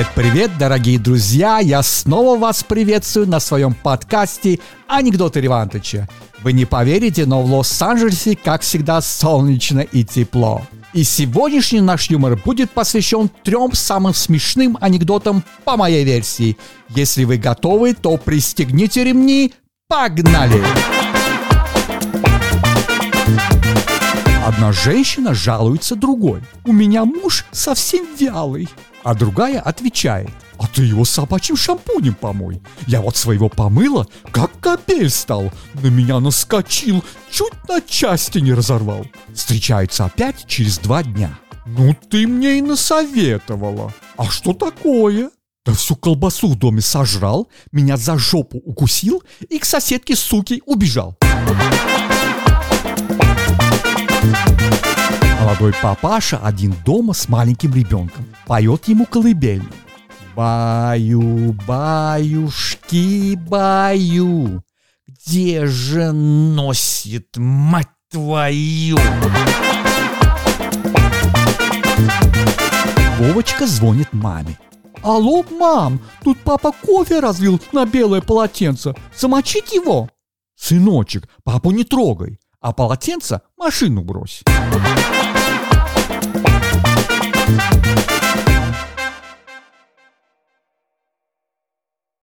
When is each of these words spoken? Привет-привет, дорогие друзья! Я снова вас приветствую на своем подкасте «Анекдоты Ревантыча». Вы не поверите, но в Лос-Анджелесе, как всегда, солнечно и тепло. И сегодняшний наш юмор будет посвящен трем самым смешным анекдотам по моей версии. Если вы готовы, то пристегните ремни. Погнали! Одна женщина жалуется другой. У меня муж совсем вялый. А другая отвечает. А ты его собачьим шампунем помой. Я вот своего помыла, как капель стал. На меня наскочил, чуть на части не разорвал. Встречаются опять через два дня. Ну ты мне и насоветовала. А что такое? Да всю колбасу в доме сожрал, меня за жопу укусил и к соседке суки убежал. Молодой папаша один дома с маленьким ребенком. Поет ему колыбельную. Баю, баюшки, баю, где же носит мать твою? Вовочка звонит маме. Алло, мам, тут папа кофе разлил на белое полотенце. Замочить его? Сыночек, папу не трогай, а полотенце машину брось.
Привет-привет, 0.00 0.56
дорогие 0.58 0.98
друзья! 0.98 1.58
Я 1.58 1.82
снова 1.82 2.38
вас 2.38 2.64
приветствую 2.64 3.28
на 3.28 3.38
своем 3.38 3.74
подкасте 3.74 4.58
«Анекдоты 4.88 5.42
Ревантыча». 5.42 6.08
Вы 6.42 6.54
не 6.54 6.64
поверите, 6.64 7.26
но 7.26 7.42
в 7.42 7.52
Лос-Анджелесе, 7.52 8.34
как 8.34 8.62
всегда, 8.62 9.02
солнечно 9.02 9.80
и 9.80 10.02
тепло. 10.02 10.62
И 10.94 11.04
сегодняшний 11.04 11.82
наш 11.82 12.08
юмор 12.08 12.40
будет 12.42 12.70
посвящен 12.70 13.30
трем 13.44 13.74
самым 13.74 14.14
смешным 14.14 14.78
анекдотам 14.80 15.44
по 15.64 15.76
моей 15.76 16.02
версии. 16.02 16.56
Если 16.88 17.24
вы 17.24 17.36
готовы, 17.36 17.92
то 17.92 18.16
пристегните 18.16 19.04
ремни. 19.04 19.52
Погнали! 19.86 20.62
Одна 24.70 24.82
женщина 24.82 25.34
жалуется 25.34 25.96
другой. 25.96 26.42
У 26.64 26.72
меня 26.72 27.04
муж 27.04 27.44
совсем 27.50 28.06
вялый. 28.14 28.68
А 29.02 29.14
другая 29.14 29.60
отвечает. 29.60 30.30
А 30.60 30.68
ты 30.68 30.84
его 30.84 31.04
собачьим 31.04 31.56
шампунем 31.56 32.14
помой. 32.14 32.62
Я 32.86 33.00
вот 33.00 33.16
своего 33.16 33.48
помыла, 33.48 34.06
как 34.30 34.52
капель 34.60 35.10
стал. 35.10 35.50
На 35.74 35.88
меня 35.88 36.20
наскочил, 36.20 37.02
чуть 37.32 37.68
на 37.68 37.80
части 37.80 38.38
не 38.38 38.52
разорвал. 38.52 39.06
Встречаются 39.34 40.04
опять 40.04 40.46
через 40.46 40.78
два 40.78 41.02
дня. 41.02 41.36
Ну 41.66 41.96
ты 42.08 42.28
мне 42.28 42.58
и 42.58 42.62
насоветовала. 42.62 43.92
А 44.16 44.26
что 44.26 44.52
такое? 44.52 45.30
Да 45.66 45.72
всю 45.72 45.96
колбасу 45.96 46.46
в 46.46 46.56
доме 46.56 46.80
сожрал, 46.80 47.48
меня 47.72 47.96
за 47.96 48.16
жопу 48.16 48.58
укусил 48.58 49.24
и 49.48 49.58
к 49.58 49.64
соседке 49.64 50.14
суки 50.14 50.62
убежал. 50.64 51.16
Молодой 55.60 55.78
папаша 55.82 56.38
один 56.38 56.74
дома 56.86 57.12
с 57.12 57.28
маленьким 57.28 57.74
ребенком. 57.74 58.24
Поет 58.46 58.88
ему 58.88 59.04
колыбельную. 59.04 59.70
Баю, 60.34 61.52
баюшки, 61.68 63.34
баю, 63.34 64.64
где 65.06 65.66
же 65.66 66.12
носит 66.12 67.36
мать 67.36 67.90
твою? 68.10 68.96
Вовочка 73.18 73.66
звонит 73.66 74.10
маме. 74.14 74.58
Алло, 75.02 75.44
мам, 75.50 76.00
тут 76.24 76.38
папа 76.38 76.72
кофе 76.72 77.20
разлил 77.20 77.60
на 77.72 77.84
белое 77.84 78.22
полотенце. 78.22 78.94
Замочить 79.14 79.74
его? 79.74 80.08
Сыночек, 80.56 81.28
папу 81.44 81.70
не 81.70 81.84
трогай, 81.84 82.40
а 82.60 82.72
полотенце 82.72 83.42
машину 83.58 84.00
брось. 84.00 84.42